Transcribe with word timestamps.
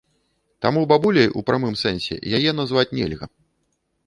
Таму 0.65 0.81
бабуляй 0.91 1.29
ў 1.37 1.49
прамым 1.49 1.75
сэнсе 1.83 2.19
яе 2.39 2.57
назваць 2.63 2.89
нельга. 3.03 3.25